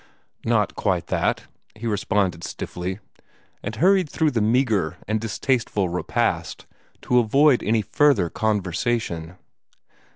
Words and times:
"Not 0.43 0.73
quite 0.73 1.05
that," 1.13 1.45
he 1.75 1.85
responded 1.85 2.43
stiffly, 2.43 2.97
and 3.61 3.75
hurried 3.75 4.09
through 4.09 4.31
the 4.31 4.41
meagre 4.41 4.97
and 5.07 5.21
distasteful 5.21 5.89
repast, 5.89 6.65
to 7.03 7.19
avoid 7.19 7.61
any 7.61 7.83
further 7.83 8.27
conversation. 8.27 9.37